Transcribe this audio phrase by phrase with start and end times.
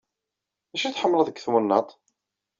[0.71, 1.89] D acu ay tḥemmleḍ deg twennaḍt?